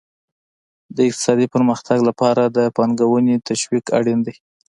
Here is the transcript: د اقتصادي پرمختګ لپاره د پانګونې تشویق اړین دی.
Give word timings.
د 0.95 0.97
اقتصادي 1.09 1.47
پرمختګ 1.55 1.97
لپاره 2.09 2.43
د 2.47 2.59
پانګونې 2.75 3.35
تشویق 3.49 3.85
اړین 3.97 4.19
دی. 4.27 4.35